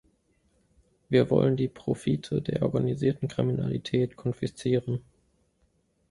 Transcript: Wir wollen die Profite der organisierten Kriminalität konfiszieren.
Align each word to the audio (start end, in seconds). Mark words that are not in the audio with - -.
Wir 1.09 1.29
wollen 1.29 1.55
die 1.57 1.67
Profite 1.67 2.41
der 2.41 2.63
organisierten 2.63 3.27
Kriminalität 3.27 4.15
konfiszieren. 4.15 5.03